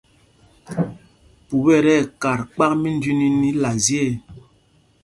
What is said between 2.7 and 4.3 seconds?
mínjüiníní la zye ê.